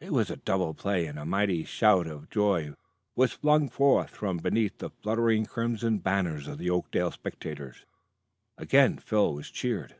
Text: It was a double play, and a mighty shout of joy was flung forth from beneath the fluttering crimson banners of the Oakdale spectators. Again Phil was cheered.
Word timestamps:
It 0.00 0.10
was 0.12 0.28
a 0.28 0.34
double 0.34 0.74
play, 0.74 1.06
and 1.06 1.16
a 1.20 1.24
mighty 1.24 1.62
shout 1.62 2.08
of 2.08 2.28
joy 2.30 2.74
was 3.14 3.30
flung 3.34 3.68
forth 3.68 4.10
from 4.10 4.38
beneath 4.38 4.78
the 4.78 4.90
fluttering 4.90 5.46
crimson 5.46 5.98
banners 6.00 6.48
of 6.48 6.58
the 6.58 6.68
Oakdale 6.68 7.12
spectators. 7.12 7.84
Again 8.58 8.98
Phil 8.98 9.32
was 9.32 9.52
cheered. 9.52 9.94